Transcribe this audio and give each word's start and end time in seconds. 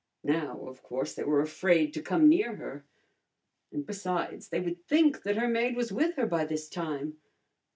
Now, 0.23 0.65
of 0.65 0.81
course, 0.81 1.13
they 1.13 1.23
were 1.23 1.41
afraid 1.41 1.93
to 1.93 2.01
come 2.01 2.27
near 2.27 2.55
her. 2.55 2.83
And, 3.71 3.85
besides, 3.85 4.47
they 4.49 4.59
would 4.59 4.83
think 4.87 5.21
that 5.21 5.37
her 5.37 5.47
maid 5.47 5.75
was 5.75 5.91
with 5.91 6.15
her 6.15 6.25
by 6.25 6.43
this 6.43 6.67
time. 6.67 7.19